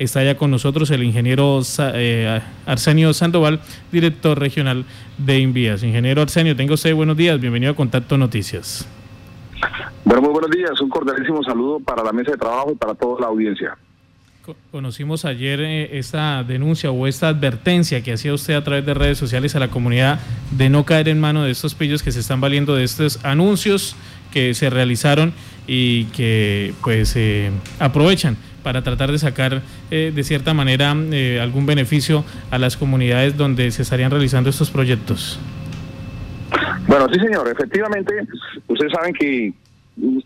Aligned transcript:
Está 0.00 0.24
ya 0.24 0.34
con 0.34 0.50
nosotros 0.50 0.90
el 0.92 1.02
ingeniero 1.02 1.60
eh, 1.92 2.40
Arsenio 2.64 3.12
Sandoval, 3.12 3.60
director 3.92 4.38
regional 4.38 4.86
de 5.18 5.40
Invías. 5.40 5.82
Ingeniero 5.82 6.22
Arsenio, 6.22 6.56
tenga 6.56 6.72
usted 6.72 6.94
buenos 6.94 7.18
días, 7.18 7.38
bienvenido 7.38 7.72
a 7.72 7.76
Contacto 7.76 8.16
Noticias. 8.16 8.88
Bueno, 10.06 10.22
muy 10.22 10.30
buenos 10.30 10.50
días, 10.52 10.80
un 10.80 10.88
cordialísimo 10.88 11.44
saludo 11.44 11.80
para 11.80 12.02
la 12.02 12.12
mesa 12.12 12.30
de 12.30 12.38
trabajo 12.38 12.72
y 12.72 12.76
para 12.76 12.94
toda 12.94 13.20
la 13.20 13.26
audiencia. 13.26 13.76
Conocimos 14.70 15.26
ayer 15.26 15.60
eh, 15.60 15.98
esta 15.98 16.44
denuncia 16.44 16.90
o 16.90 17.06
esta 17.06 17.28
advertencia 17.28 18.02
que 18.02 18.14
hacía 18.14 18.32
usted 18.32 18.54
a 18.54 18.64
través 18.64 18.86
de 18.86 18.94
redes 18.94 19.18
sociales 19.18 19.54
a 19.54 19.58
la 19.58 19.68
comunidad 19.68 20.18
de 20.50 20.70
no 20.70 20.86
caer 20.86 21.10
en 21.10 21.20
mano 21.20 21.44
de 21.44 21.50
estos 21.50 21.74
pillos 21.74 22.02
que 22.02 22.10
se 22.10 22.20
están 22.20 22.40
valiendo 22.40 22.74
de 22.74 22.84
estos 22.84 23.22
anuncios 23.22 23.96
que 24.32 24.54
se 24.54 24.70
realizaron 24.70 25.34
y 25.66 26.06
que 26.06 26.72
pues 26.82 27.14
eh, 27.16 27.50
aprovechan 27.78 28.38
para 28.62 28.82
tratar 28.82 29.10
de 29.12 29.18
sacar 29.18 29.62
eh, 29.90 30.12
de 30.14 30.24
cierta 30.24 30.54
manera 30.54 30.90
algún 30.90 31.66
beneficio 31.66 32.24
a 32.50 32.58
las 32.58 32.76
comunidades 32.76 33.36
donde 33.36 33.70
se 33.70 33.82
estarían 33.82 34.10
realizando 34.10 34.50
estos 34.50 34.70
proyectos. 34.70 35.38
Bueno, 36.86 37.06
sí 37.12 37.20
señor, 37.20 37.48
efectivamente, 37.48 38.14
ustedes 38.66 38.92
saben 38.92 39.12
que 39.14 39.52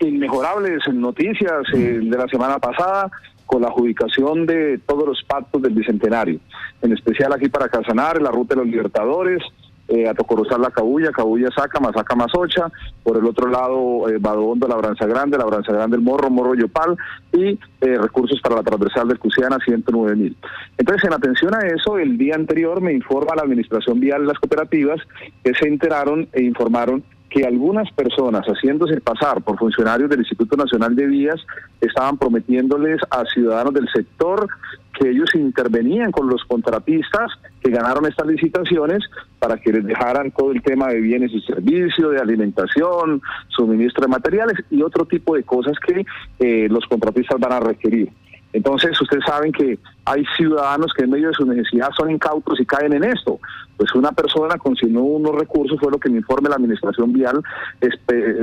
inmejorables 0.00 0.80
noticias 0.92 1.64
de 1.72 2.16
la 2.16 2.26
semana 2.28 2.58
pasada, 2.58 3.10
con 3.46 3.62
la 3.62 3.68
adjudicación 3.68 4.46
de 4.46 4.78
todos 4.86 5.06
los 5.06 5.22
pactos 5.24 5.60
del 5.62 5.74
Bicentenario, 5.74 6.40
en 6.82 6.92
especial 6.92 7.32
aquí 7.32 7.48
para 7.48 7.68
Casanar, 7.68 8.20
la 8.20 8.30
Ruta 8.30 8.54
de 8.54 8.62
los 8.62 8.70
Libertadores, 8.70 9.42
eh, 9.88 10.08
a 10.08 10.14
Tocorosar 10.14 10.58
la 10.60 10.70
Cabulla, 10.70 11.12
Cabulla 11.12 11.50
Saca, 11.54 11.78
Masaca 11.80 12.14
Masocha, 12.14 12.70
por 13.02 13.18
el 13.18 13.26
otro 13.26 13.48
lado 13.48 14.08
eh, 14.08 14.18
Badondo, 14.18 14.66
Labranza 14.66 15.06
Grande, 15.06 15.36
Labranza 15.36 15.72
Grande 15.72 15.96
el 15.96 16.02
Morro, 16.02 16.30
Morro 16.30 16.54
Yopal 16.54 16.96
y 17.32 17.58
eh, 17.80 17.98
recursos 17.98 18.40
para 18.40 18.56
la 18.56 18.62
transversal 18.62 19.08
de 19.08 19.16
Cusiana, 19.16 19.58
109 19.64 20.16
mil. 20.16 20.36
Entonces, 20.78 21.04
en 21.04 21.12
atención 21.12 21.54
a 21.54 21.66
eso, 21.66 21.98
el 21.98 22.16
día 22.16 22.34
anterior 22.34 22.80
me 22.80 22.92
informa 22.92 23.36
la 23.36 23.42
Administración 23.42 24.00
Vial 24.00 24.22
de 24.22 24.28
las 24.28 24.38
Cooperativas 24.38 25.00
que 25.42 25.54
se 25.54 25.68
enteraron 25.68 26.28
e 26.32 26.42
informaron 26.42 27.04
que 27.34 27.44
algunas 27.44 27.90
personas, 27.90 28.46
haciéndose 28.46 29.00
pasar 29.00 29.42
por 29.42 29.58
funcionarios 29.58 30.08
del 30.08 30.20
Instituto 30.20 30.56
Nacional 30.56 30.94
de 30.94 31.06
Vías, 31.06 31.44
estaban 31.80 32.16
prometiéndoles 32.16 33.00
a 33.10 33.24
ciudadanos 33.24 33.74
del 33.74 33.88
sector 33.88 34.46
que 34.96 35.10
ellos 35.10 35.34
intervenían 35.34 36.12
con 36.12 36.28
los 36.28 36.44
contratistas 36.44 37.32
que 37.60 37.72
ganaron 37.72 38.06
estas 38.06 38.28
licitaciones 38.28 39.02
para 39.40 39.56
que 39.56 39.72
les 39.72 39.84
dejaran 39.84 40.30
todo 40.30 40.52
el 40.52 40.62
tema 40.62 40.86
de 40.90 41.00
bienes 41.00 41.32
y 41.32 41.40
servicios, 41.40 42.12
de 42.12 42.20
alimentación, 42.20 43.20
suministro 43.48 44.02
de 44.02 44.08
materiales 44.12 44.56
y 44.70 44.82
otro 44.82 45.04
tipo 45.04 45.34
de 45.34 45.42
cosas 45.42 45.76
que 45.84 46.06
eh, 46.38 46.68
los 46.70 46.86
contratistas 46.86 47.40
van 47.40 47.54
a 47.54 47.58
requerir. 47.58 48.10
Entonces, 48.54 48.98
ustedes 49.00 49.24
saben 49.26 49.50
que 49.50 49.78
hay 50.04 50.24
ciudadanos 50.36 50.92
que 50.96 51.02
en 51.02 51.10
medio 51.10 51.28
de 51.28 51.34
su 51.34 51.44
necesidad 51.44 51.90
son 51.96 52.10
incautos 52.12 52.60
y 52.60 52.64
caen 52.64 52.92
en 52.92 53.02
esto. 53.02 53.40
Pues 53.76 53.92
una 53.96 54.12
persona 54.12 54.56
consignó 54.58 55.02
unos 55.02 55.34
recursos, 55.34 55.78
fue 55.80 55.90
lo 55.90 55.98
que 55.98 56.08
me 56.08 56.18
informe 56.18 56.48
la 56.48 56.54
administración 56.54 57.12
vial, 57.12 57.42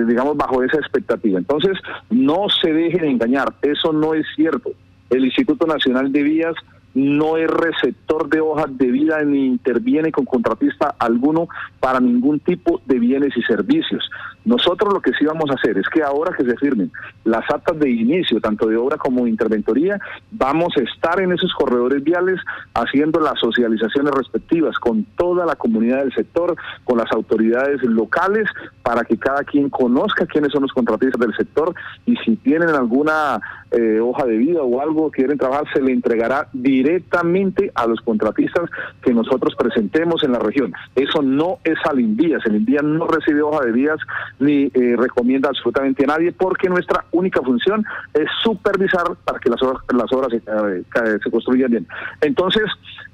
digamos, 0.05 0.35
bajo 0.35 0.61
esa 0.63 0.77
expectativa. 0.77 1.39
Entonces, 1.39 1.77
no 2.09 2.49
se 2.49 2.73
dejen 2.73 3.05
engañar, 3.05 3.53
eso 3.61 3.93
no 3.93 4.13
es 4.13 4.25
cierto. 4.35 4.71
El 5.09 5.23
Instituto 5.23 5.65
Nacional 5.65 6.11
de 6.11 6.23
Vías 6.23 6.55
no 6.93 7.37
es 7.37 7.49
receptor 7.49 8.29
de 8.29 8.41
hojas 8.41 8.77
de 8.77 8.87
vida 8.87 9.23
ni 9.23 9.45
interviene 9.45 10.11
con 10.11 10.25
contratista 10.25 10.93
alguno 10.99 11.47
para 11.79 12.01
ningún 12.01 12.41
tipo 12.41 12.81
de 12.85 12.99
bienes 12.99 13.35
y 13.37 13.41
servicios. 13.43 14.09
Nosotros 14.43 14.93
lo 14.93 15.01
que 15.01 15.11
sí 15.13 15.25
vamos 15.25 15.49
a 15.49 15.53
hacer 15.53 15.77
es 15.77 15.87
que 15.89 16.01
ahora 16.01 16.35
que 16.35 16.43
se 16.43 16.57
firmen 16.57 16.91
las 17.23 17.49
actas 17.49 17.77
de 17.79 17.89
inicio, 17.89 18.39
tanto 18.41 18.67
de 18.67 18.75
obra 18.75 18.97
como 18.97 19.23
de 19.23 19.29
interventoría, 19.29 19.99
vamos 20.31 20.73
a 20.77 20.81
estar 20.81 21.19
en 21.21 21.31
esos 21.31 21.53
corredores 21.53 22.03
viales 22.03 22.39
haciendo 22.73 23.19
las 23.19 23.39
socializaciones 23.39 24.13
respectivas 24.13 24.77
con 24.79 25.03
toda 25.15 25.45
la 25.45 25.55
comunidad 25.55 25.99
del 25.99 26.13
sector, 26.13 26.55
con 26.83 26.97
las 26.97 27.11
autoridades 27.11 27.83
locales, 27.83 28.49
para 28.81 29.03
que 29.03 29.17
cada 29.17 29.43
quien 29.43 29.69
conozca 29.69 30.25
quiénes 30.25 30.51
son 30.51 30.63
los 30.63 30.71
contratistas 30.71 31.19
del 31.19 31.35
sector 31.35 31.73
y 32.05 32.15
si 32.17 32.35
tienen 32.37 32.69
alguna 32.69 33.39
eh, 33.71 33.99
hoja 33.99 34.25
de 34.25 34.37
vida 34.37 34.61
o 34.61 34.81
algo 34.81 35.11
quieren 35.11 35.37
trabajar, 35.37 35.65
se 35.73 35.81
le 35.81 35.93
entregará 35.93 36.47
directamente 36.51 37.71
a 37.75 37.87
los 37.87 38.01
contratistas 38.01 38.69
que 39.01 39.13
nosotros 39.13 39.55
presentemos 39.55 40.23
en 40.23 40.33
la 40.33 40.39
región. 40.39 40.73
Eso 40.95 41.21
no 41.21 41.59
es 41.63 41.77
al 41.89 41.99
INVIAS, 41.99 42.45
el 42.47 42.57
INVIAS 42.57 42.83
no 42.83 43.07
recibe 43.07 43.41
hoja 43.41 43.65
de 43.65 43.71
vías 43.71 43.99
ni 44.39 44.71
eh, 44.73 44.95
recomienda 44.97 45.49
absolutamente 45.49 46.03
a 46.03 46.07
nadie 46.07 46.31
porque 46.31 46.69
nuestra 46.69 47.05
única 47.11 47.41
función 47.41 47.85
es 48.13 48.27
supervisar 48.43 49.15
para 49.23 49.39
que 49.39 49.49
las 49.49 49.61
obras, 49.61 49.81
las 49.93 50.11
obras 50.11 50.31
se, 50.31 50.37
eh, 50.37 51.19
se 51.23 51.31
construyan 51.31 51.71
bien. 51.71 51.87
Entonces, 52.21 52.63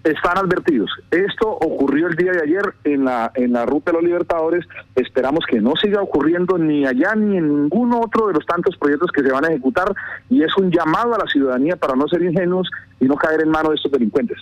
están 0.04 0.38
advertidos. 0.38 0.90
Esto 1.12 1.50
ocurrió 1.50 2.08
el 2.08 2.16
día 2.16 2.32
de 2.32 2.42
ayer 2.42 2.74
en 2.84 3.06
la, 3.06 3.32
en 3.36 3.54
la 3.54 3.66
ruta 3.66 3.92
de 3.92 3.98
los 3.98 4.04
Libertadores. 4.04 4.66
Esperamos 4.96 5.46
que 5.50 5.60
no 5.60 5.76
siga 5.76 6.02
ocurriendo 6.02 6.58
ni 6.58 6.86
allá 6.86 7.16
ni 7.16 7.38
en 7.38 7.48
ningún 7.48 7.94
otro 7.94 8.28
de 8.28 8.34
los 8.34 8.46
tantos 8.46 8.76
proyectos 8.78 9.12
que 9.12 9.22
se 9.22 9.32
van 9.32 9.46
a 9.46 9.50
ejecutar 9.50 9.94
y 10.30 10.44
es 10.44 10.56
un 10.58 10.72
llamado 10.72 11.16
a 11.16 11.20
la 11.20 11.26
ciudadanía 11.26 11.76
para 11.76 11.96
no 11.96 12.08
ser 12.08 12.24
ingenuos 12.24 12.70
y 13.00 13.06
no 13.06 13.16
caer 13.16 13.42
en 13.42 13.50
manos 13.50 13.72
de 13.72 13.76
estos 13.76 13.92
delincuentes. 13.92 14.38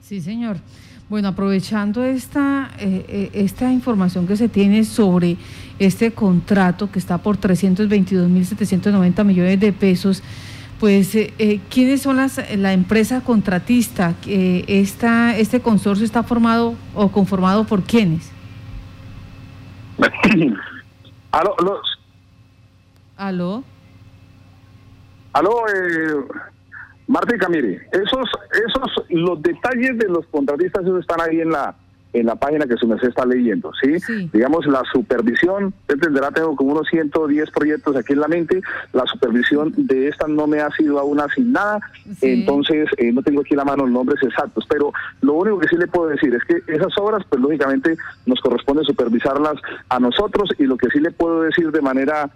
Sí, 0.00 0.20
señor. 0.20 0.56
Bueno, 1.10 1.26
aprovechando 1.26 2.04
esta, 2.04 2.70
eh, 2.78 3.04
eh, 3.08 3.30
esta 3.34 3.72
información 3.72 4.28
que 4.28 4.36
se 4.36 4.48
tiene 4.48 4.84
sobre 4.84 5.36
este 5.80 6.12
contrato 6.12 6.88
que 6.92 7.00
está 7.00 7.18
por 7.18 7.36
322.790 7.36 9.24
millones 9.24 9.58
de 9.58 9.72
pesos, 9.72 10.22
pues, 10.78 11.16
eh, 11.16 11.60
¿quiénes 11.68 12.02
son 12.02 12.18
las, 12.18 12.40
la 12.56 12.72
empresa 12.72 13.22
contratista? 13.22 14.14
esta, 14.24 15.36
¿Este 15.36 15.60
consorcio 15.60 16.04
está 16.04 16.22
formado 16.22 16.76
o 16.94 17.10
conformado 17.10 17.64
por 17.64 17.82
quiénes? 17.82 18.30
¿Aló? 21.32 21.56
¿Aló? 23.16 23.64
¿Aló? 25.32 25.66
Eh... 25.66 26.59
Martica, 27.10 27.48
mire, 27.48 27.80
esos, 27.90 28.30
esos, 28.52 29.04
los 29.08 29.42
detalles 29.42 29.98
de 29.98 30.06
los 30.06 30.24
contratistas 30.26 30.84
esos 30.84 31.00
están 31.00 31.20
ahí 31.20 31.40
en 31.40 31.50
la 31.50 31.74
en 32.12 32.26
la 32.26 32.34
página 32.34 32.66
que 32.66 32.76
su 32.76 32.88
merced 32.88 33.08
está 33.08 33.24
leyendo, 33.24 33.70
¿sí? 33.80 33.96
Digamos, 34.32 34.66
la 34.66 34.82
supervisión, 34.92 35.66
usted 35.82 35.94
entenderá, 35.94 36.32
tengo 36.32 36.56
como 36.56 36.72
unos 36.72 36.88
110 36.88 37.50
proyectos 37.50 37.96
aquí 37.96 38.14
en 38.14 38.20
la 38.20 38.26
mente, 38.26 38.60
la 38.92 39.06
supervisión 39.06 39.72
de 39.76 40.08
esta 40.08 40.26
no 40.26 40.48
me 40.48 40.60
ha 40.60 40.70
sido 40.72 40.98
aún 40.98 41.20
asignada, 41.20 41.80
entonces 42.20 42.88
eh, 42.96 43.12
no 43.12 43.22
tengo 43.22 43.42
aquí 43.42 43.54
la 43.54 43.64
mano 43.64 43.84
los 43.84 43.92
nombres 43.92 44.20
exactos, 44.24 44.66
pero 44.68 44.92
lo 45.20 45.34
único 45.34 45.60
que 45.60 45.68
sí 45.68 45.76
le 45.76 45.86
puedo 45.86 46.08
decir 46.08 46.34
es 46.34 46.42
que 46.44 46.72
esas 46.72 46.96
obras, 46.98 47.24
pues 47.28 47.40
lógicamente 47.40 47.96
nos 48.26 48.40
corresponde 48.40 48.82
supervisarlas 48.84 49.54
a 49.88 50.00
nosotros 50.00 50.50
y 50.58 50.64
lo 50.64 50.76
que 50.76 50.90
sí 50.90 50.98
le 50.98 51.12
puedo 51.12 51.42
decir 51.42 51.70
de 51.70 51.80
manera 51.80 52.28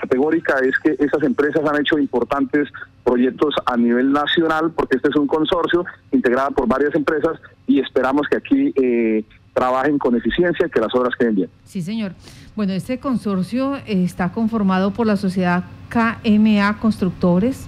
categórica 0.00 0.56
es 0.60 0.78
que 0.78 0.96
esas 1.04 1.22
empresas 1.22 1.62
han 1.68 1.80
hecho 1.80 1.98
importantes 1.98 2.68
proyectos 3.04 3.54
a 3.66 3.76
nivel 3.76 4.12
nacional, 4.12 4.72
porque 4.74 4.96
este 4.96 5.08
es 5.08 5.16
un 5.16 5.26
consorcio 5.26 5.84
integrado 6.12 6.52
por 6.52 6.68
varias 6.68 6.94
empresas 6.94 7.38
y 7.66 7.80
esperamos 7.80 8.28
que 8.28 8.36
aquí 8.36 8.72
eh, 8.80 9.24
trabajen 9.52 9.98
con 9.98 10.16
eficiencia 10.16 10.68
que 10.68 10.80
las 10.80 10.94
obras 10.94 11.14
queden 11.18 11.34
bien. 11.34 11.50
Sí, 11.64 11.82
señor. 11.82 12.12
Bueno, 12.54 12.72
este 12.72 12.98
consorcio 12.98 13.76
está 13.86 14.32
conformado 14.32 14.92
por 14.92 15.06
la 15.06 15.16
sociedad 15.16 15.64
KMA 15.88 16.78
Constructores, 16.78 17.66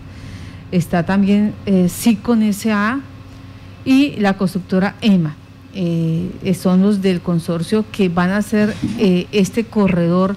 está 0.71 1.05
también 1.05 1.55
eh, 1.67 1.89
SA 1.89 3.01
y 3.85 4.17
la 4.17 4.37
constructora 4.37 4.95
EMA. 5.01 5.37
Eh, 5.77 6.55
son 6.55 6.83
los 6.83 7.03
del 7.03 7.21
consorcio 7.21 7.85
que 7.91 8.09
van 8.09 8.31
a 8.31 8.37
hacer 8.37 8.73
este 8.99 9.65
corredor 9.65 10.37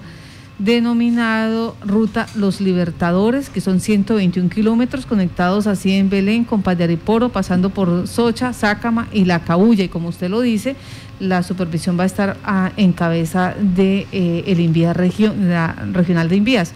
denominado 0.58 1.76
Ruta 1.84 2.26
Los 2.34 2.60
Libertadores, 2.60 3.48
que 3.48 3.60
son 3.60 3.80
121 3.80 4.50
kilómetros 4.50 5.06
conectados 5.06 5.66
así 5.66 5.92
en 5.92 6.10
Belén 6.10 6.44
con 6.44 6.62
Padariporo, 6.62 7.28
pasando 7.28 7.70
por 7.70 8.08
Socha, 8.08 8.52
Sácama 8.52 9.08
y 9.12 9.24
La 9.24 9.44
Cabulla. 9.44 9.84
Y 9.84 9.88
como 9.88 10.08
usted 10.08 10.28
lo 10.28 10.40
dice, 10.40 10.76
la 11.20 11.42
supervisión 11.42 11.98
va 11.98 12.02
a 12.04 12.06
estar 12.06 12.36
ah, 12.44 12.72
en 12.76 12.92
cabeza 12.92 13.54
de 13.58 14.06
eh, 14.12 14.44
el 14.46 14.60
Invías 14.60 14.96
la 14.96 15.74
regional 15.92 16.28
de 16.28 16.36
Invías. 16.36 16.72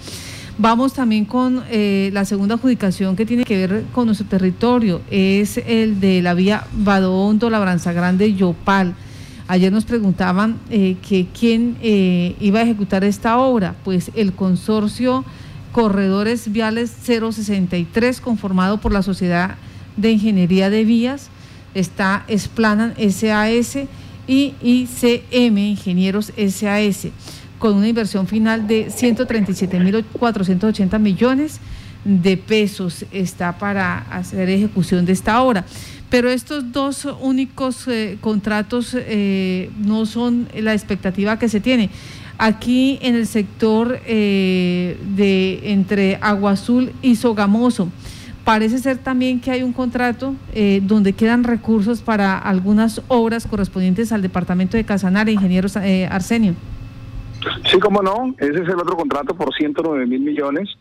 Vamos 0.59 0.93
también 0.93 1.25
con 1.25 1.65
eh, 1.71 2.11
la 2.13 2.25
segunda 2.25 2.57
adjudicación 2.57 3.17
que 3.17 3.25
tiene 3.25 3.45
que 3.45 3.67
ver 3.67 3.85
con 3.93 4.07
nuestro 4.07 4.27
territorio, 4.27 5.01
es 5.11 5.57
el 5.57 5.99
de 5.99 6.21
la 6.23 6.35
vía 6.35 6.67
Badondo, 6.73 7.51
Labranza 7.51 7.93
Grande, 7.93 8.35
Yopal. 8.35 8.95
Ayer 9.53 9.71
nos 9.71 9.85
preguntaban 9.85 10.59
eh, 10.71 10.97
que 11.07 11.27
quién 11.39 11.77
eh, 11.83 12.35
iba 12.41 12.61
a 12.61 12.63
ejecutar 12.63 13.05
esta 13.05 13.37
obra. 13.37 13.75
Pues 13.85 14.11
el 14.15 14.33
consorcio 14.33 15.27
Corredores 15.73 16.51
Viales 16.51 16.91
063, 17.05 18.23
conformado 18.23 18.79
por 18.79 18.93
la 18.93 19.03
Sociedad 19.03 19.57
de 19.99 20.13
Ingeniería 20.13 20.71
de 20.71 20.87
Vías, 20.87 21.29
está 21.75 22.25
Esplanan 22.29 22.95
SAS 23.11 23.77
y 24.27 24.55
ICM 24.63 25.59
Ingenieros 25.59 26.33
SAS, 26.35 27.09
con 27.59 27.75
una 27.75 27.89
inversión 27.89 28.27
final 28.27 28.67
de 28.67 28.87
137.480 28.87 30.99
millones 30.99 31.61
de 32.05 32.37
pesos 32.39 33.05
está 33.13 33.59
para 33.59 33.99
hacer 34.11 34.49
ejecución 34.49 35.05
de 35.05 35.13
esta 35.13 35.43
obra. 35.43 35.67
Pero 36.13 36.29
estos 36.29 36.73
dos 36.73 37.07
únicos 37.23 37.89
eh, 37.89 38.19
contratos 38.21 38.95
eh, 38.95 39.71
no 39.79 40.05
son 40.05 40.47
la 40.55 40.75
expectativa 40.75 41.39
que 41.39 41.49
se 41.49 41.59
tiene. 41.59 41.89
Aquí 42.37 42.99
en 43.01 43.15
el 43.15 43.27
sector 43.27 43.99
eh, 44.05 44.99
de 45.17 45.73
entre 45.73 46.19
Agua 46.21 46.51
Azul 46.51 46.93
y 47.01 47.17
Sogamoso, 47.17 47.89
parece 48.45 48.77
ser 48.77 48.99
también 48.99 49.41
que 49.41 49.53
hay 49.53 49.63
un 49.63 49.73
contrato 49.73 50.35
donde 50.83 51.15
quedan 51.15 51.45
recursos 51.45 52.03
para 52.03 52.37
algunas 52.37 53.01
obras 53.09 53.47
correspondientes 53.47 54.13
al 54.13 54.21
departamento 54.21 54.77
de 54.77 54.85
Casanare, 54.85 55.33
ingenieros 55.33 55.79
Arsenio. 55.79 56.55
Sí, 57.71 57.79
como 57.79 58.03
no, 58.03 58.35
ese 58.39 58.63
es 58.63 58.69
el 58.69 58.77
otro 58.77 58.97
contrato 58.97 59.35
por 59.35 59.55
109 59.55 60.07
mil 60.07 60.21
millones 60.21 60.77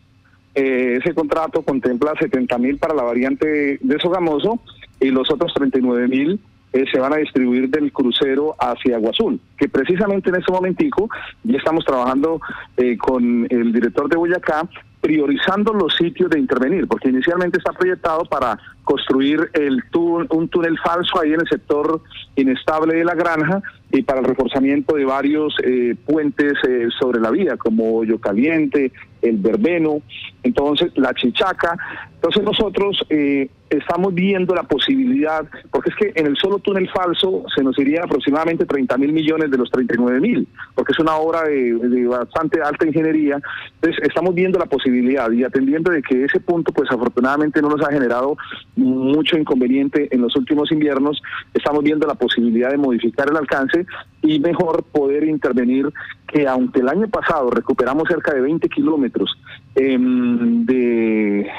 eh, 0.54 0.98
ese 1.02 1.14
contrato 1.14 1.62
contempla 1.62 2.14
70 2.20 2.58
mil 2.58 2.78
para 2.78 2.94
la 2.94 3.04
variante 3.04 3.80
de 3.82 4.00
Sogamoso 4.00 4.60
y 5.02 5.10
los 5.10 5.30
otros 5.32 5.54
39 5.54 6.08
mil 6.08 6.40
eh, 6.74 6.86
se 6.92 7.00
van 7.00 7.14
a 7.14 7.18
distribuir 7.18 7.70
del 7.70 7.92
crucero 7.92 8.56
hacia 8.58 8.96
Agua 8.96 9.12
Azul, 9.12 9.40
que 9.58 9.68
precisamente 9.68 10.30
en 10.30 10.38
ese 10.38 10.52
momentico 10.52 11.10
ya 11.44 11.58
estamos 11.58 11.84
trabajando 11.84 12.40
eh, 12.78 12.98
con 12.98 13.46
el 13.50 13.74
director 13.74 14.08
de 14.08 14.16
Boyacá 14.16 14.70
priorizando 15.02 15.74
los 15.74 15.96
sitios 15.96 16.30
de 16.30 16.40
intervenir, 16.40 16.88
porque 16.88 17.10
inicialmente 17.10 17.58
está 17.58 17.74
proyectado 17.74 18.24
para 18.26 18.58
construir 18.84 19.50
el 19.54 19.84
un 19.94 20.48
túnel 20.48 20.78
falso 20.80 21.20
ahí 21.20 21.34
en 21.34 21.42
el 21.42 21.48
sector 21.48 22.02
inestable 22.36 22.96
de 22.96 23.04
la 23.04 23.16
granja 23.16 23.62
y 23.92 24.04
para 24.04 24.20
el 24.20 24.26
reforzamiento 24.26 24.96
de 24.96 25.06
varios 25.06 25.56
eh, 25.64 25.96
puentes 26.06 26.54
eh, 26.68 26.88
sobre 27.00 27.20
la 27.20 27.32
vía, 27.32 27.58
como 27.58 27.98
Hoyo 27.98 28.20
Caliente, 28.20 28.92
el 29.22 29.38
Verbeno, 29.38 30.02
entonces 30.44 30.92
la 30.96 31.14
Chichaca. 31.14 31.76
Entonces 32.14 32.44
nosotros 32.44 33.04
eh, 33.10 33.50
estamos 33.72 34.14
viendo 34.14 34.54
la 34.54 34.64
posibilidad, 34.64 35.46
porque 35.72 35.90
es 35.90 35.96
que 35.96 36.12
en 36.20 36.28
el 36.28 36.36
solo 36.36 36.60
túnel 36.60 36.90
falso 36.90 37.44
se 37.56 37.64
nos 37.64 37.78
iría 37.80 38.04
aproximadamente 38.04 38.66
30 38.66 38.98
mil 38.98 39.14
millones 39.14 39.50
de 39.50 39.58
los 39.58 39.72
39 39.72 40.20
mil, 40.20 40.48
porque 40.76 40.92
es 40.92 41.00
una 41.00 41.16
obra 41.16 41.44
de, 41.44 42.06
bastante 42.08 42.62
alta 42.62 42.86
ingeniería. 42.86 43.40
Entonces 43.76 44.04
estamos 44.04 44.36
viendo 44.36 44.60
la 44.60 44.66
posibilidad 44.66 45.32
y 45.32 45.44
atendiendo 45.44 45.92
de 45.92 46.02
que 46.02 46.26
ese 46.26 46.42
punto, 46.42 46.74
pues 46.74 46.92
afortunadamente 46.92 47.62
no 47.62 47.70
nos 47.70 47.82
ha 47.82 47.92
generado 47.92 48.36
mucho 48.76 49.38
inconveniente 49.38 50.14
en 50.14 50.22
los 50.22 50.36
últimos 50.36 50.72
inviernos, 50.72 51.22
estamos 51.54 51.84
viendo 51.84 52.06
la 52.06 52.16
posibilidad 52.16 52.72
de 52.72 52.78
modificar 52.78 53.30
el 53.30 53.38
alcance 53.38 53.86
y 54.22 54.40
mejor 54.40 54.84
poder 54.84 55.24
intervenir 55.24 55.92
que 56.32 56.48
aunque 56.48 56.80
el 56.80 56.90
año 56.90 57.08
pasado 57.10 57.50
recuperamos 57.50 58.08
cerca 58.08 58.34
de 58.34 58.42
20 58.42 58.70
kilómetros 58.70 59.38
em, 59.76 60.66
de, 60.66 61.50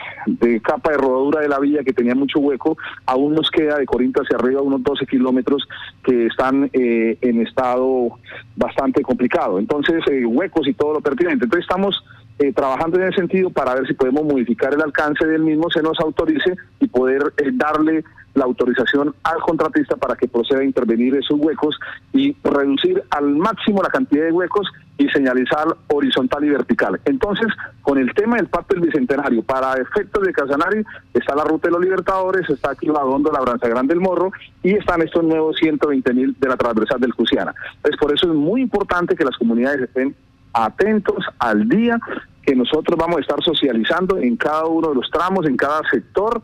capa 0.62 0.92
de 0.92 0.96
rodadura 0.96 1.40
de 1.40 1.48
la 1.48 1.58
vía 1.58 1.84
que 1.84 1.92
tenía 2.02 2.16
mucho 2.16 2.40
hueco, 2.40 2.76
aún 3.06 3.34
nos 3.34 3.48
queda 3.48 3.78
de 3.78 3.86
Corinto 3.86 4.22
hacia 4.22 4.36
arriba 4.36 4.60
unos 4.60 4.82
12 4.82 5.06
kilómetros 5.06 5.68
que 6.04 6.26
están 6.26 6.68
eh, 6.72 7.16
en 7.20 7.46
estado 7.46 8.18
bastante 8.56 9.02
complicado. 9.02 9.60
Entonces, 9.60 10.02
eh, 10.10 10.26
huecos 10.26 10.66
y 10.66 10.74
todo 10.74 10.94
lo 10.94 11.00
pertinente. 11.00 11.44
Entonces, 11.44 11.62
estamos 11.62 12.04
eh, 12.38 12.52
trabajando 12.52 12.98
en 12.98 13.08
ese 13.08 13.16
sentido 13.16 13.50
para 13.50 13.74
ver 13.74 13.86
si 13.86 13.94
podemos 13.94 14.24
modificar 14.24 14.72
el 14.74 14.82
alcance 14.82 15.26
del 15.26 15.42
mismo, 15.42 15.70
se 15.70 15.82
nos 15.82 15.98
autorice 16.00 16.56
y 16.80 16.88
poder 16.88 17.32
darle 17.54 18.04
la 18.34 18.44
autorización 18.44 19.14
al 19.22 19.40
contratista 19.40 19.96
para 19.96 20.16
que 20.16 20.28
proceda 20.28 20.60
a 20.60 20.64
intervenir 20.64 21.14
esos 21.14 21.38
huecos 21.38 21.78
y 22.12 22.34
reducir 22.42 23.02
al 23.10 23.28
máximo 23.36 23.82
la 23.82 23.90
cantidad 23.90 24.24
de 24.24 24.32
huecos 24.32 24.66
y 24.98 25.08
señalizar 25.08 25.66
horizontal 25.88 26.44
y 26.44 26.50
vertical. 26.50 27.00
Entonces, 27.04 27.48
con 27.82 27.98
el 27.98 28.12
tema 28.14 28.36
del 28.36 28.46
pacto 28.46 28.74
del 28.74 28.86
Bicentenario, 28.86 29.42
para 29.42 29.74
efectos 29.74 30.22
de 30.22 30.32
Casanari, 30.32 30.84
está 31.12 31.34
la 31.34 31.44
ruta 31.44 31.68
de 31.68 31.72
los 31.72 31.82
Libertadores, 31.82 32.48
está 32.48 32.70
aquí 32.70 32.86
la 32.86 33.04
Hondo, 33.04 33.30
la 33.32 33.40
Branza 33.40 33.68
Grande 33.68 33.94
del 33.94 34.02
Morro 34.02 34.30
y 34.62 34.74
están 34.74 35.02
estos 35.02 35.24
nuevos 35.24 35.56
120 35.56 36.14
mil 36.14 36.36
de 36.38 36.48
la 36.48 36.56
transversal 36.56 37.00
del 37.00 37.14
Cusiana. 37.14 37.54
Entonces, 37.76 38.00
por 38.00 38.14
eso 38.14 38.26
es 38.28 38.34
muy 38.34 38.60
importante 38.60 39.16
que 39.16 39.24
las 39.24 39.36
comunidades 39.36 39.82
estén 39.82 40.14
atentos 40.52 41.24
al 41.38 41.68
día 41.68 41.98
que 42.44 42.54
nosotros 42.56 42.98
vamos 42.98 43.18
a 43.18 43.20
estar 43.20 43.42
socializando 43.42 44.18
en 44.18 44.36
cada 44.36 44.66
uno 44.66 44.88
de 44.88 44.96
los 44.96 45.10
tramos, 45.10 45.46
en 45.46 45.56
cada 45.56 45.80
sector, 45.90 46.42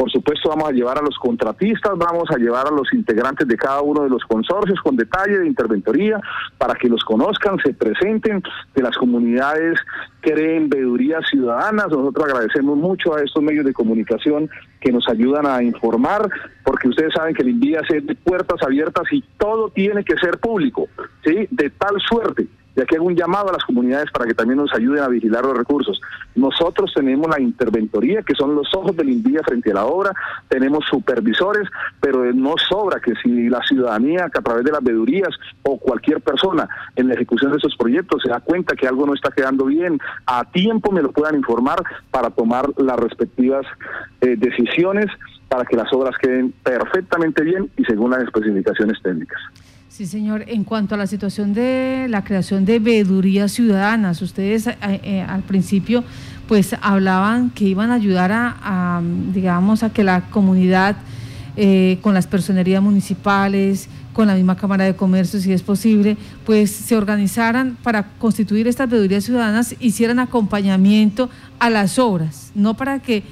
por 0.00 0.10
supuesto, 0.10 0.48
vamos 0.48 0.70
a 0.70 0.72
llevar 0.72 0.96
a 0.96 1.02
los 1.02 1.18
contratistas, 1.18 1.92
vamos 1.98 2.30
a 2.30 2.38
llevar 2.38 2.66
a 2.66 2.70
los 2.70 2.90
integrantes 2.94 3.46
de 3.46 3.54
cada 3.58 3.82
uno 3.82 4.02
de 4.02 4.08
los 4.08 4.24
consorcios 4.24 4.80
con 4.80 4.96
detalle 4.96 5.40
de 5.40 5.46
interventoría 5.46 6.18
para 6.56 6.74
que 6.74 6.88
los 6.88 7.04
conozcan, 7.04 7.58
se 7.58 7.74
presenten, 7.74 8.42
que 8.74 8.82
las 8.82 8.96
comunidades 8.96 9.78
creen 10.22 10.70
veedurías 10.70 11.28
ciudadanas. 11.28 11.88
Nosotros 11.88 12.24
agradecemos 12.24 12.78
mucho 12.78 13.14
a 13.14 13.20
estos 13.20 13.42
medios 13.42 13.66
de 13.66 13.74
comunicación 13.74 14.48
que 14.80 14.90
nos 14.90 15.06
ayudan 15.06 15.44
a 15.44 15.62
informar, 15.62 16.30
porque 16.64 16.88
ustedes 16.88 17.12
saben 17.12 17.34
que 17.34 17.42
el 17.42 17.50
envía 17.50 17.80
es 17.86 18.06
de 18.06 18.14
puertas 18.14 18.62
abiertas 18.62 19.04
y 19.12 19.22
todo 19.36 19.68
tiene 19.68 20.02
que 20.02 20.16
ser 20.16 20.38
público, 20.38 20.88
¿sí? 21.22 21.46
De 21.50 21.68
tal 21.68 22.00
suerte 22.00 22.46
y 22.76 22.80
aquí 22.80 22.96
hago 22.96 23.06
un 23.06 23.16
llamado 23.16 23.48
a 23.48 23.52
las 23.52 23.64
comunidades 23.64 24.10
para 24.12 24.26
que 24.26 24.34
también 24.34 24.58
nos 24.58 24.72
ayuden 24.72 25.02
a 25.02 25.08
vigilar 25.08 25.44
los 25.44 25.56
recursos. 25.56 26.00
Nosotros 26.34 26.92
tenemos 26.94 27.28
la 27.28 27.40
interventoría, 27.40 28.22
que 28.22 28.34
son 28.34 28.54
los 28.54 28.72
ojos 28.74 28.96
del 28.96 29.10
INVIA 29.10 29.42
frente 29.42 29.72
a 29.72 29.74
la 29.74 29.86
obra, 29.86 30.12
tenemos 30.48 30.84
supervisores, 30.88 31.68
pero 32.00 32.32
no 32.32 32.54
sobra 32.68 33.00
que 33.00 33.14
si 33.22 33.48
la 33.48 33.60
ciudadanía, 33.62 34.28
que 34.30 34.38
a 34.38 34.42
través 34.42 34.64
de 34.64 34.72
las 34.72 34.82
vedurías 34.82 35.30
o 35.62 35.78
cualquier 35.78 36.20
persona 36.20 36.68
en 36.96 37.08
la 37.08 37.14
ejecución 37.14 37.50
de 37.50 37.58
esos 37.58 37.76
proyectos 37.76 38.22
se 38.22 38.30
da 38.30 38.40
cuenta 38.40 38.76
que 38.76 38.86
algo 38.86 39.06
no 39.06 39.14
está 39.14 39.30
quedando 39.30 39.64
bien, 39.64 39.98
a 40.26 40.44
tiempo 40.44 40.92
me 40.92 41.02
lo 41.02 41.12
puedan 41.12 41.36
informar 41.36 41.82
para 42.10 42.30
tomar 42.30 42.70
las 42.78 42.98
respectivas 42.98 43.66
eh, 44.20 44.36
decisiones 44.36 45.06
para 45.48 45.64
que 45.64 45.76
las 45.76 45.92
obras 45.92 46.16
queden 46.18 46.52
perfectamente 46.62 47.42
bien 47.42 47.70
y 47.76 47.84
según 47.84 48.12
las 48.12 48.22
especificaciones 48.22 49.02
técnicas. 49.02 49.40
Sí, 49.90 50.06
señor. 50.06 50.44
En 50.46 50.62
cuanto 50.62 50.94
a 50.94 50.98
la 50.98 51.08
situación 51.08 51.52
de 51.52 52.06
la 52.08 52.22
creación 52.22 52.64
de 52.64 52.78
veedurías 52.78 53.50
ciudadanas, 53.50 54.22
ustedes 54.22 54.68
eh, 54.68 54.76
eh, 54.82 55.26
al 55.28 55.42
principio 55.42 56.04
pues 56.46 56.76
hablaban 56.80 57.50
que 57.50 57.64
iban 57.64 57.90
a 57.90 57.94
ayudar 57.94 58.30
a, 58.32 59.02
digamos, 59.34 59.82
a 59.82 59.90
que 59.92 60.04
la 60.04 60.30
comunidad 60.30 60.96
eh, 61.56 61.98
con 62.02 62.14
las 62.14 62.28
personerías 62.28 62.80
municipales, 62.80 63.88
con 64.12 64.28
la 64.28 64.36
misma 64.36 64.56
Cámara 64.56 64.84
de 64.84 64.94
Comercio, 64.94 65.40
si 65.40 65.52
es 65.52 65.62
posible, 65.62 66.16
pues 66.46 66.70
se 66.70 66.96
organizaran 66.96 67.76
para 67.82 68.12
constituir 68.18 68.68
estas 68.68 68.88
veedurías 68.88 69.24
ciudadanas, 69.24 69.74
hicieran 69.80 70.20
acompañamiento 70.20 71.30
a 71.58 71.68
las 71.68 71.98
obras, 71.98 72.52
no 72.54 72.74
para 72.74 73.00
que 73.00 73.24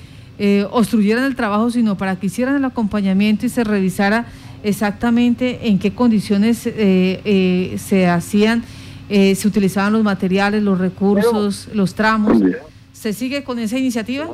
obstruyeran 0.71 1.25
el 1.25 1.35
trabajo, 1.35 1.69
sino 1.71 1.97
para 1.97 2.15
que 2.15 2.27
hicieran 2.27 2.55
el 2.55 2.65
acompañamiento 2.65 3.45
y 3.45 3.49
se 3.49 3.65
revisara 3.65 4.27
exactamente 4.63 5.69
en 5.69 5.79
qué 5.79 5.95
condiciones 5.95 6.67
eh, 6.67 6.73
eh, 7.25 7.77
se 7.79 8.09
hacían, 8.09 8.65
eh, 9.09 9.35
se 9.35 9.49
utilizaban 9.49 9.93
los 9.93 10.03
materiales, 10.03 10.63
los 10.63 10.79
recursos, 10.79 11.69
los 11.75 11.95
tramos. 11.95 12.43
¿Se 12.93 13.13
sigue 13.13 13.45
con 13.45 13.59
esa 13.59 13.79
iniciativa? 13.79 14.27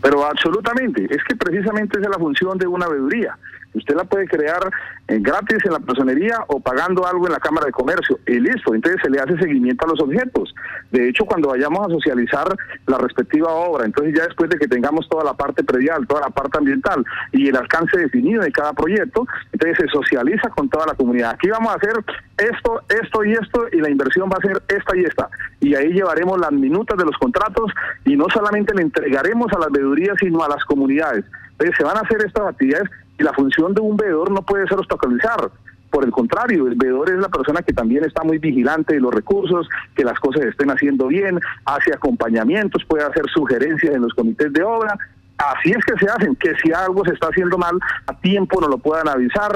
Pero 0.00 0.24
absolutamente, 0.24 1.04
es 1.04 1.22
que 1.28 1.36
precisamente 1.36 1.98
esa 1.98 2.08
es 2.08 2.12
la 2.12 2.18
función 2.18 2.56
de 2.56 2.66
una 2.66 2.88
veeduría. 2.88 3.36
Usted 3.74 3.94
la 3.94 4.04
puede 4.04 4.26
crear 4.26 4.60
eh, 5.08 5.18
gratis 5.20 5.58
en 5.64 5.72
la 5.72 5.78
personería 5.78 6.44
o 6.48 6.60
pagando 6.60 7.06
algo 7.06 7.26
en 7.26 7.32
la 7.32 7.38
Cámara 7.38 7.66
de 7.66 7.72
Comercio 7.72 8.18
y 8.26 8.40
listo, 8.40 8.74
entonces 8.74 9.00
se 9.02 9.10
le 9.10 9.20
hace 9.20 9.36
seguimiento 9.38 9.84
a 9.84 9.90
los 9.90 10.00
objetos. 10.00 10.54
De 10.90 11.08
hecho, 11.08 11.24
cuando 11.24 11.50
vayamos 11.50 11.86
a 11.86 11.90
socializar 11.90 12.48
la 12.86 12.98
respectiva 12.98 13.50
obra, 13.52 13.84
entonces 13.84 14.14
ya 14.16 14.24
después 14.24 14.50
de 14.50 14.58
que 14.58 14.66
tengamos 14.66 15.08
toda 15.08 15.24
la 15.24 15.34
parte 15.34 15.62
predial, 15.62 16.06
toda 16.06 16.22
la 16.22 16.30
parte 16.30 16.58
ambiental 16.58 17.04
y 17.32 17.48
el 17.48 17.56
alcance 17.56 17.96
definido 17.96 18.42
de 18.42 18.50
cada 18.50 18.72
proyecto, 18.72 19.26
entonces 19.52 19.78
se 19.78 19.88
socializa 19.88 20.48
con 20.50 20.68
toda 20.68 20.86
la 20.86 20.94
comunidad. 20.94 21.30
Aquí 21.34 21.48
vamos 21.48 21.72
a 21.72 21.76
hacer 21.76 21.92
esto, 22.38 22.82
esto 22.88 23.24
y 23.24 23.32
esto 23.32 23.66
y 23.72 23.80
la 23.80 23.90
inversión 23.90 24.28
va 24.28 24.38
a 24.38 24.46
ser 24.46 24.62
esta 24.68 24.96
y 24.96 25.04
esta. 25.04 25.28
Y 25.60 25.74
ahí 25.74 25.92
llevaremos 25.92 26.40
las 26.40 26.52
minutas 26.52 26.98
de 26.98 27.04
los 27.04 27.16
contratos 27.18 27.70
y 28.04 28.16
no 28.16 28.26
solamente 28.32 28.74
le 28.74 28.82
entregaremos 28.82 29.52
a 29.52 29.58
las 29.58 29.70
veedurías, 29.70 30.16
sino 30.18 30.42
a 30.42 30.48
las 30.48 30.64
comunidades. 30.64 31.24
Entonces 31.52 31.76
se 31.76 31.84
van 31.84 31.98
a 31.98 32.00
hacer 32.00 32.24
estas 32.24 32.48
actividades 32.48 32.88
y 33.20 33.22
la 33.22 33.34
función 33.34 33.74
de 33.74 33.82
un 33.82 33.96
veedor 33.96 34.30
no 34.30 34.42
puede 34.42 34.66
ser 34.66 34.78
obstaculizar. 34.78 35.50
Por 35.90 36.04
el 36.04 36.10
contrario, 36.10 36.66
el 36.68 36.74
veedor 36.74 37.10
es 37.10 37.18
la 37.18 37.28
persona 37.28 37.60
que 37.60 37.74
también 37.74 38.04
está 38.04 38.22
muy 38.24 38.38
vigilante 38.38 38.94
de 38.94 39.00
los 39.00 39.12
recursos, 39.12 39.68
que 39.94 40.04
las 40.04 40.18
cosas 40.18 40.44
estén 40.44 40.70
haciendo 40.70 41.06
bien, 41.08 41.38
hace 41.66 41.92
acompañamientos, 41.92 42.84
puede 42.86 43.04
hacer 43.04 43.24
sugerencias 43.34 43.94
en 43.94 44.02
los 44.02 44.14
comités 44.14 44.52
de 44.52 44.62
obra. 44.62 44.96
Así 45.36 45.72
es 45.72 45.84
que 45.84 45.98
se 45.98 46.10
hacen, 46.10 46.34
que 46.36 46.54
si 46.62 46.72
algo 46.72 47.04
se 47.04 47.12
está 47.12 47.28
haciendo 47.28 47.58
mal, 47.58 47.78
a 48.06 48.18
tiempo 48.20 48.60
nos 48.60 48.70
lo 48.70 48.78
puedan 48.78 49.08
avisar, 49.08 49.52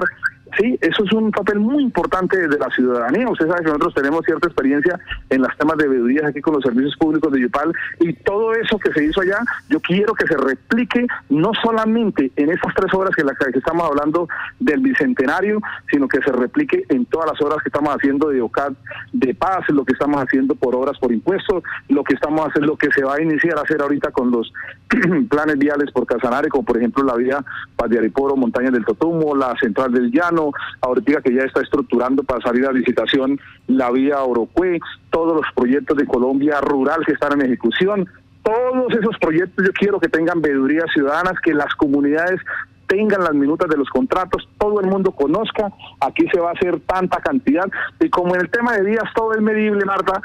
Sí, 0.58 0.78
eso 0.82 1.04
es 1.04 1.12
un 1.12 1.30
papel 1.30 1.58
muy 1.58 1.82
importante 1.82 2.36
de 2.36 2.58
la 2.58 2.68
ciudadanía. 2.70 3.28
Usted 3.28 3.48
sabe 3.48 3.60
que 3.60 3.70
nosotros 3.70 3.94
tenemos 3.94 4.24
cierta 4.24 4.46
experiencia 4.46 5.00
en 5.30 5.42
las 5.42 5.56
temas 5.56 5.76
de 5.78 5.88
veedurías 5.88 6.26
aquí 6.26 6.40
con 6.40 6.54
los 6.54 6.62
servicios 6.62 6.96
públicos 6.96 7.32
de 7.32 7.40
Yupal 7.40 7.72
y 8.00 8.12
todo 8.12 8.54
eso 8.54 8.78
que 8.78 8.92
se 8.92 9.04
hizo 9.04 9.22
allá, 9.22 9.38
yo 9.68 9.80
quiero 9.80 10.14
que 10.14 10.26
se 10.26 10.36
replique 10.36 11.06
no 11.30 11.52
solamente 11.62 12.30
en 12.36 12.50
estas 12.50 12.74
tres 12.74 12.92
obras 12.94 13.14
que, 13.16 13.24
la, 13.24 13.34
que 13.34 13.58
estamos 13.58 13.88
hablando 13.88 14.28
del 14.60 14.80
bicentenario, 14.80 15.60
sino 15.90 16.06
que 16.08 16.20
se 16.20 16.30
replique 16.30 16.84
en 16.88 17.06
todas 17.06 17.32
las 17.32 17.40
obras 17.40 17.62
que 17.62 17.70
estamos 17.70 17.94
haciendo 17.94 18.28
de 18.28 18.42
OCAD 18.42 18.74
de 19.12 19.34
paz, 19.34 19.68
lo 19.70 19.84
que 19.84 19.94
estamos 19.94 20.22
haciendo 20.22 20.54
por 20.54 20.74
obras 20.76 20.98
por 20.98 21.10
impuestos, 21.10 21.62
lo 21.88 22.04
que 22.04 22.14
estamos 22.14 22.46
haciendo, 22.46 22.72
lo 22.72 22.76
que 22.76 22.90
se 22.92 23.02
va 23.02 23.14
a 23.14 23.22
iniciar 23.22 23.58
a 23.58 23.62
hacer 23.62 23.80
ahorita 23.80 24.10
con 24.10 24.30
los 24.30 24.52
planes 25.28 25.58
viales 25.58 25.90
por 25.90 26.06
Casanare, 26.06 26.48
como 26.48 26.64
por 26.64 26.76
ejemplo 26.76 27.02
la 27.02 27.14
vía 27.16 27.44
Paz 27.76 27.90
de 27.90 27.98
Ariporo, 27.98 28.36
Montañas 28.36 28.72
del 28.72 28.84
Totumo, 28.84 29.34
la 29.34 29.54
central 29.58 29.92
del 29.92 30.10
Llano, 30.10 30.33
ahorita 30.80 31.22
que 31.22 31.34
ya 31.34 31.42
está 31.42 31.60
estructurando 31.60 32.22
para 32.22 32.40
salir 32.42 32.66
a 32.66 32.72
licitación 32.72 33.38
la 33.66 33.90
vía 33.90 34.22
Orocue, 34.22 34.80
todos 35.10 35.34
los 35.34 35.46
proyectos 35.54 35.96
de 35.96 36.06
Colombia 36.06 36.60
rural 36.60 37.04
que 37.06 37.12
están 37.12 37.32
en 37.40 37.46
ejecución, 37.46 38.08
todos 38.42 38.92
esos 38.92 39.16
proyectos 39.18 39.64
yo 39.64 39.72
quiero 39.72 39.98
que 39.98 40.08
tengan 40.08 40.42
veedurías 40.42 40.86
ciudadanas, 40.92 41.40
que 41.42 41.54
las 41.54 41.74
comunidades 41.76 42.40
tengan 42.86 43.22
las 43.22 43.34
minutas 43.34 43.68
de 43.68 43.76
los 43.76 43.88
contratos, 43.88 44.46
todo 44.58 44.80
el 44.80 44.86
mundo 44.86 45.10
conozca, 45.12 45.72
aquí 46.00 46.26
se 46.32 46.38
va 46.38 46.50
a 46.50 46.52
hacer 46.52 46.80
tanta 46.80 47.18
cantidad, 47.18 47.64
y 48.00 48.10
como 48.10 48.34
en 48.34 48.42
el 48.42 48.50
tema 48.50 48.74
de 48.74 48.84
vías 48.84 49.04
todo 49.14 49.32
es 49.32 49.40
medible, 49.40 49.84
Marta, 49.84 50.20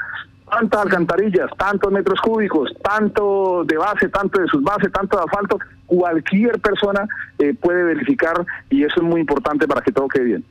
tantas 0.50 0.82
alcantarillas, 0.82 1.50
tantos 1.56 1.92
metros 1.92 2.20
cúbicos, 2.20 2.70
tanto 2.82 3.64
de 3.64 3.76
base, 3.76 4.08
tanto 4.08 4.40
de 4.40 4.46
base, 4.60 4.90
tanto 4.90 5.16
de 5.16 5.24
asfalto, 5.24 5.58
cualquier 5.86 6.60
persona 6.60 7.06
eh, 7.38 7.54
puede 7.54 7.82
verificar 7.82 8.44
y 8.68 8.84
eso 8.84 8.96
es 8.96 9.02
muy 9.02 9.20
importante 9.20 9.66
para 9.66 9.80
que 9.80 9.92
todo 9.92 10.08
quede 10.08 10.24
bien. 10.24 10.44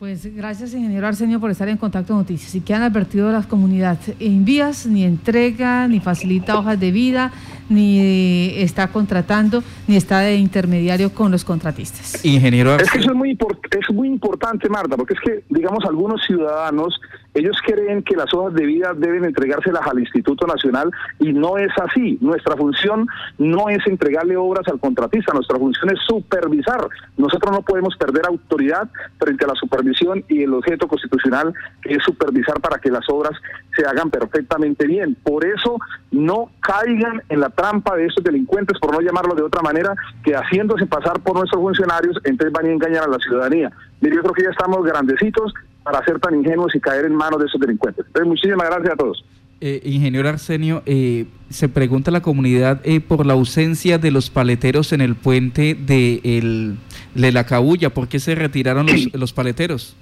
Pues 0.00 0.34
gracias, 0.34 0.72
ingeniero 0.72 1.06
Arsenio, 1.06 1.38
por 1.40 1.50
estar 1.50 1.68
en 1.68 1.76
contacto 1.76 2.14
con 2.14 2.22
Noticias. 2.22 2.54
Y 2.54 2.62
que 2.62 2.72
han 2.72 2.80
advertido 2.80 3.28
a 3.28 3.32
las 3.32 3.46
comunidades, 3.46 4.14
envías, 4.18 4.86
ni 4.86 5.04
entrega, 5.04 5.86
ni 5.88 6.00
facilita 6.00 6.58
hojas 6.58 6.80
de 6.80 6.90
vida, 6.90 7.32
ni 7.68 8.62
está 8.62 8.88
contratando, 8.88 9.62
ni 9.86 9.96
está 9.96 10.20
de 10.20 10.36
intermediario 10.36 11.12
con 11.12 11.30
los 11.30 11.44
contratistas. 11.44 12.24
Ingeniero 12.24 12.76
Es 12.76 12.90
que 12.90 13.00
eso 13.00 13.10
es 13.10 13.16
muy, 13.16 13.32
es 13.78 13.94
muy 13.94 14.08
importante, 14.08 14.70
Marta, 14.70 14.96
porque 14.96 15.12
es 15.12 15.20
que, 15.20 15.44
digamos, 15.50 15.84
algunos 15.84 16.22
ciudadanos 16.26 16.98
ellos 17.34 17.56
creen 17.64 18.02
que 18.02 18.16
las 18.16 18.32
hojas 18.34 18.54
de 18.54 18.66
vida 18.66 18.92
deben 18.96 19.24
entregárselas 19.24 19.86
al 19.86 20.00
Instituto 20.00 20.46
Nacional 20.46 20.90
y 21.18 21.32
no 21.32 21.58
es 21.58 21.70
así. 21.80 22.18
Nuestra 22.20 22.56
función 22.56 23.06
no 23.38 23.68
es 23.68 23.86
entregarle 23.86 24.36
obras 24.36 24.66
al 24.68 24.80
contratista, 24.80 25.32
nuestra 25.32 25.58
función 25.58 25.90
es 25.90 26.00
supervisar. 26.06 26.88
Nosotros 27.16 27.52
no 27.52 27.62
podemos 27.62 27.96
perder 27.96 28.26
autoridad 28.26 28.88
frente 29.18 29.44
a 29.44 29.48
la 29.48 29.54
supervisión 29.54 30.24
y 30.28 30.42
el 30.42 30.54
objeto 30.54 30.88
constitucional 30.88 31.54
que 31.82 31.94
es 31.94 32.02
supervisar 32.02 32.60
para 32.60 32.78
que 32.78 32.90
las 32.90 33.08
obras 33.08 33.32
se 33.76 33.86
hagan 33.86 34.10
perfectamente 34.10 34.86
bien. 34.86 35.16
Por 35.22 35.44
eso 35.44 35.78
no 36.10 36.50
caigan 36.60 37.22
en 37.28 37.40
la 37.40 37.50
trampa 37.50 37.96
de 37.96 38.06
estos 38.06 38.24
delincuentes, 38.24 38.78
por 38.80 38.92
no 38.92 39.00
llamarlo 39.00 39.34
de 39.34 39.42
otra 39.42 39.62
manera, 39.62 39.94
que 40.24 40.34
haciéndose 40.34 40.86
pasar 40.86 41.20
por 41.20 41.36
nuestros 41.36 41.62
funcionarios, 41.62 42.16
entonces 42.24 42.52
van 42.52 42.66
a 42.66 42.70
engañar 42.70 43.04
a 43.04 43.08
la 43.08 43.18
ciudadanía. 43.18 43.70
Mire, 44.00 44.16
yo 44.16 44.22
creo 44.22 44.34
que 44.34 44.42
ya 44.42 44.50
estamos 44.50 44.84
grandecitos 44.84 45.54
para 45.82 46.04
ser 46.04 46.18
tan 46.20 46.34
ingenuos 46.34 46.74
y 46.74 46.80
caer 46.80 47.04
en 47.06 47.14
manos 47.14 47.40
de 47.40 47.46
esos 47.46 47.60
delincuentes. 47.60 48.06
Entonces, 48.06 48.28
muchísimas 48.28 48.68
gracias 48.68 48.92
a 48.92 48.96
todos. 48.96 49.24
Eh, 49.62 49.82
ingeniero 49.84 50.28
Arsenio, 50.28 50.82
eh, 50.86 51.26
se 51.50 51.68
pregunta 51.68 52.10
la 52.10 52.22
comunidad 52.22 52.80
eh, 52.84 53.00
por 53.00 53.26
la 53.26 53.34
ausencia 53.34 53.98
de 53.98 54.10
los 54.10 54.30
paleteros 54.30 54.92
en 54.92 55.02
el 55.02 55.16
puente 55.16 55.74
de, 55.74 56.20
el, 56.24 56.78
de 57.14 57.32
la 57.32 57.44
Cabulla. 57.44 57.90
¿Por 57.90 58.08
qué 58.08 58.20
se 58.20 58.34
retiraron 58.34 58.86
los, 58.86 59.12
los 59.12 59.32
paleteros? 59.34 59.96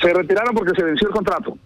Se 0.00 0.14
retiraron 0.14 0.54
porque 0.54 0.72
se 0.74 0.82
venció 0.82 1.08
el 1.08 1.14
contrato 1.14 1.58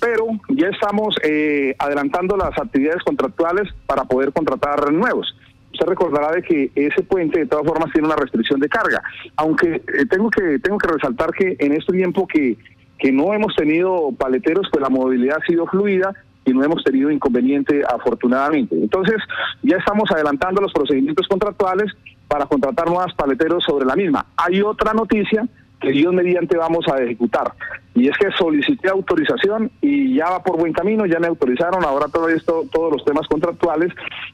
pero 0.00 0.26
ya 0.50 0.68
estamos 0.68 1.16
eh, 1.22 1.74
adelantando 1.78 2.36
las 2.36 2.56
actividades 2.58 3.02
contractuales 3.02 3.72
para 3.86 4.04
poder 4.04 4.32
contratar 4.32 4.92
nuevos 4.92 5.34
usted 5.74 5.86
recordará 5.86 6.32
de 6.32 6.42
que 6.42 6.70
ese 6.74 7.02
puente 7.02 7.40
de 7.40 7.46
todas 7.46 7.66
formas 7.66 7.92
tiene 7.92 8.06
una 8.06 8.16
restricción 8.16 8.60
de 8.60 8.68
carga, 8.68 9.02
aunque 9.36 9.76
eh, 9.76 10.06
tengo 10.08 10.30
que 10.30 10.58
tengo 10.60 10.78
que 10.78 10.88
resaltar 10.88 11.32
que 11.32 11.56
en 11.58 11.72
este 11.72 11.92
tiempo 11.92 12.26
que 12.26 12.56
que 12.98 13.12
no 13.12 13.34
hemos 13.34 13.54
tenido 13.54 14.12
paleteros, 14.16 14.68
pues 14.70 14.80
la 14.80 14.88
movilidad 14.88 15.38
ha 15.42 15.46
sido 15.46 15.66
fluida 15.66 16.14
y 16.44 16.52
no 16.52 16.62
hemos 16.62 16.82
tenido 16.84 17.10
inconveniente 17.10 17.82
afortunadamente. 17.86 18.74
Entonces, 18.76 19.16
ya 19.62 19.76
estamos 19.76 20.10
adelantando 20.10 20.60
los 20.60 20.72
procedimientos 20.72 21.26
contractuales 21.26 21.92
para 22.28 22.46
contratar 22.46 22.86
nuevas 22.86 23.12
paleteros 23.14 23.64
sobre 23.64 23.84
la 23.84 23.96
misma. 23.96 24.26
Hay 24.36 24.62
otra 24.62 24.92
noticia 24.92 25.46
que 25.84 25.92
Dios 25.92 26.12
mediante 26.12 26.56
vamos 26.56 26.86
a 26.88 27.02
ejecutar. 27.02 27.52
Y 27.94 28.08
es 28.08 28.16
que 28.18 28.30
solicité 28.32 28.88
autorización 28.88 29.70
y 29.80 30.16
ya 30.16 30.28
va 30.30 30.42
por 30.42 30.58
buen 30.58 30.72
camino, 30.72 31.06
ya 31.06 31.20
me 31.20 31.28
autorizaron, 31.28 31.84
ahora 31.84 32.06
todo 32.08 32.28
esto, 32.28 32.64
todos 32.72 32.92
los 32.92 33.04
temas 33.04 33.26
contractuales, 33.28 33.92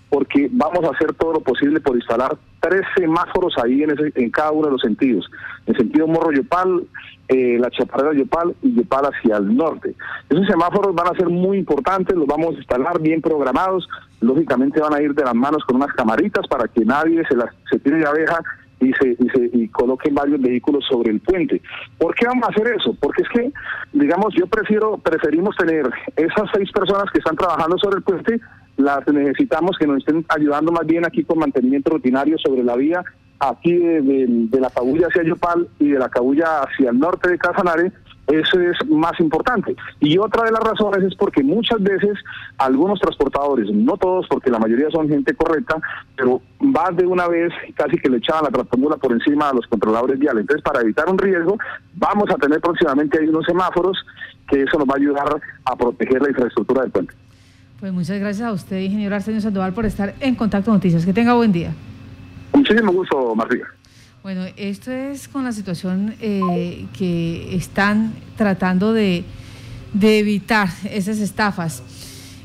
porque 0.09 0.49
vamos 0.51 0.85
a 0.85 0.95
hacer 0.95 1.13
todo 1.15 1.35
lo 1.35 1.41
posible 1.41 1.81
por 1.81 1.97
instalar 1.97 2.39
tres 2.61 2.83
semáforos 2.97 3.55
ahí 3.63 3.83
en, 3.83 3.91
ese, 3.91 4.13
en 4.15 4.31
cada 4.31 4.53
uno 4.53 4.67
de 4.67 4.73
los 4.73 4.81
sentidos. 4.81 5.31
En 5.67 5.75
sentido 5.75 6.07
Morro-Yopal, 6.07 6.87
eh, 7.29 7.59
la 7.61 7.71
Chaparrera 7.71 8.15
Yopal 8.15 8.55
y 8.63 8.75
Yopal 8.75 9.07
hacia 9.07 9.37
el 9.37 9.55
norte. 9.55 9.95
Esos 10.29 10.47
semáforos 10.47 10.95
van 10.95 11.09
a 11.09 11.19
ser 11.19 11.29
muy 11.29 11.59
importantes, 11.59 12.17
los 12.17 12.27
vamos 12.27 12.55
a 12.55 12.59
instalar 12.59 13.01
bien 13.01 13.21
programados, 13.21 13.89
lógicamente 14.21 14.81
van 14.81 14.95
a 14.95 15.03
ir 15.03 15.15
de 15.15 15.25
las 15.25 15.35
manos 15.35 15.65
con 15.65 15.77
unas 15.77 15.93
camaritas 15.95 16.47
para 16.49 16.67
que 16.67 16.85
nadie 16.85 17.23
se 17.29 17.37
las 17.37 17.51
se 17.71 17.79
tire 17.79 17.99
de 17.99 18.07
abeja 18.07 18.41
y 18.81 18.93
se, 18.95 19.11
y 19.11 19.29
se 19.31 19.51
y 19.53 19.69
coloquen 19.69 20.15
varios 20.15 20.41
vehículos 20.41 20.85
sobre 20.89 21.13
el 21.13 21.21
puente. 21.21 21.61
¿Por 21.99 22.15
qué 22.15 22.27
vamos 22.27 22.49
a 22.49 22.53
hacer 22.53 22.75
eso? 22.75 22.97
Porque 22.99 23.23
es 23.23 23.29
que, 23.29 23.53
digamos, 23.93 24.35
yo 24.35 24.47
prefiero, 24.47 24.99
preferimos 24.99 25.57
tener 25.57 25.89
esas 26.17 26.51
seis 26.55 26.71
personas 26.73 27.05
que 27.13 27.19
están 27.19 27.37
trabajando 27.37 27.77
sobre 27.79 27.99
el 27.99 28.03
puente, 28.03 28.41
las 28.77 29.07
necesitamos 29.09 29.77
que 29.79 29.87
nos 29.87 29.99
estén 29.99 30.25
ayudando 30.29 30.73
más 30.73 30.87
bien 30.87 31.05
aquí 31.05 31.23
con 31.25 31.39
mantenimiento 31.39 31.91
rutinario 31.91 32.39
sobre 32.39 32.65
la 32.65 32.77
vía, 32.77 33.05
aquí 33.39 33.75
de, 33.75 34.61
la 34.61 34.71
Cabulla 34.71 35.09
hacia 35.09 35.23
Yopal 35.25 35.69
y 35.79 35.91
de 35.91 35.99
la 35.99 36.09
Cabulla 36.09 36.61
hacia 36.61 36.91
el 36.91 36.99
norte 36.99 37.31
de 37.31 37.39
Casanare, 37.39 37.93
eso 38.31 38.61
es 38.61 38.89
más 38.89 39.19
importante. 39.21 39.75
Y 40.01 40.19
otra 40.19 40.45
de 40.45 40.53
las 40.53 40.63
razones 40.63 41.05
es 41.05 41.15
porque 41.17 41.43
muchas 41.43 41.83
veces 41.83 42.19
algunos 42.59 43.01
transportadores, 43.01 43.71
no 43.73 43.97
todos 43.97 44.27
porque 44.29 44.51
la 44.51 44.59
mayoría 44.59 44.91
son 44.91 45.09
gente 45.09 45.35
correcta, 45.35 45.77
pero 46.17 46.41
más 46.61 46.97
de 46.97 47.07
una 47.07 47.29
vez 47.29 47.53
casi 47.75 47.97
que 47.97 48.09
le 48.09 48.19
echaban 48.19 48.45
la 48.45 48.51
tractomula 48.51 48.97
por 48.97 49.13
encima 49.13 49.49
a 49.49 49.55
los 49.55 49.67
controladores 49.67 50.19
viales. 50.19 50.43
Entonces, 50.43 50.63
para 50.63 50.81
evitar 50.81 51.09
un 51.09 51.19
riesgo, 51.19 51.59
vamos 51.95 52.31
a 52.31 52.37
tener 52.37 52.61
próximamente 52.61 53.19
ahí 53.19 53.29
unos 53.29 53.45
semáforos 53.47 53.99
que 54.49 54.63
eso 54.63 54.79
nos 54.79 54.89
va 54.89 54.95
a 54.95 54.99
ayudar 54.99 55.41
a 55.65 55.77
proteger 55.77 56.23
la 56.23 56.29
infraestructura 56.29 56.83
del 56.83 56.91
puente. 56.91 57.15
Pues 57.81 57.93
muchas 57.93 58.21
gracias 58.21 58.47
a 58.47 58.53
usted, 58.53 58.79
ingeniero 58.79 59.15
Arsenio 59.15 59.41
Sandoval, 59.41 59.73
por 59.73 59.87
estar 59.87 60.15
en 60.21 60.35
Contacto 60.35 60.71
Noticias. 60.71 61.07
Que 61.07 61.15
tenga 61.15 61.35
buen 61.35 61.51
día. 61.51 61.73
Muchísimo 62.53 62.93
gusto, 62.93 63.35
María. 63.35 63.67
Bueno, 64.23 64.45
esto 64.59 64.93
es 64.93 65.29
con 65.29 65.45
la 65.45 65.53
situación 65.53 66.15
eh, 66.21 66.85
que 66.93 67.57
están 67.57 68.13
tratando 68.37 68.93
de, 68.93 69.25
evitar 69.99 70.69
esas 70.91 71.21
estafas. 71.21 71.83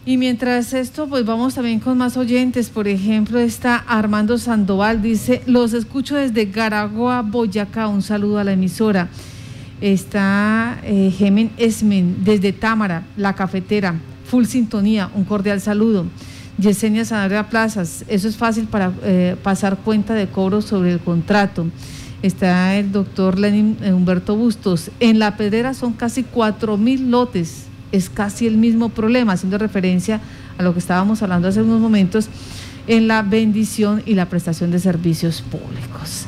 Y 0.05 0.15
mientras 0.15 0.71
esto, 0.71 1.09
pues 1.09 1.25
vamos 1.25 1.55
también 1.55 1.81
con 1.81 1.97
más 1.97 2.15
oyentes. 2.15 2.69
Por 2.69 2.87
ejemplo, 2.87 3.39
está 3.39 3.75
Armando 3.75 4.37
Sandoval, 4.37 5.01
dice, 5.01 5.41
los 5.47 5.73
escucho 5.73 6.15
desde 6.15 6.45
Garagua, 6.45 7.21
Boyacá. 7.23 7.89
Un 7.89 8.01
saludo 8.01 8.39
a 8.39 8.45
la 8.45 8.53
emisora. 8.53 9.09
Está 9.81 10.79
eh, 10.81 11.13
Gemen 11.13 11.51
Esmen, 11.57 12.23
desde 12.23 12.53
Támara, 12.53 13.03
la 13.17 13.35
cafetera. 13.35 13.95
Full 14.27 14.45
sintonía, 14.45 15.11
un 15.13 15.25
cordial 15.25 15.59
saludo. 15.59 16.05
Yesenia 16.57 17.03
Sanabria 17.03 17.49
Plazas, 17.49 18.05
eso 18.07 18.27
es 18.27 18.37
fácil 18.37 18.65
para 18.65 18.93
eh, 19.03 19.35
pasar 19.43 19.77
cuenta 19.77 20.13
de 20.13 20.27
cobro 20.27 20.61
sobre 20.61 20.91
el 20.93 20.99
contrato. 20.99 21.67
Está 22.21 22.75
el 22.75 22.91
doctor 22.91 23.37
Lenin 23.37 23.77
eh, 23.81 23.91
Humberto 23.91 24.35
Bustos. 24.35 24.89
En 24.99 25.19
la 25.19 25.35
pedrera 25.35 25.73
son 25.73 25.93
casi 25.93 26.23
cuatro 26.23 26.77
mil 26.77 27.11
lotes. 27.11 27.65
Es 27.91 28.09
casi 28.09 28.47
el 28.47 28.57
mismo 28.57 28.89
problema, 28.89 29.33
haciendo 29.33 29.57
referencia 29.57 30.21
a 30.57 30.63
lo 30.63 30.73
que 30.73 30.79
estábamos 30.79 31.21
hablando 31.21 31.47
hace 31.47 31.61
unos 31.61 31.81
momentos 31.81 32.29
en 32.87 33.07
la 33.07 33.21
bendición 33.21 34.01
y 34.05 34.15
la 34.15 34.27
prestación 34.27 34.71
de 34.71 34.79
servicios 34.79 35.41
públicos. 35.41 36.27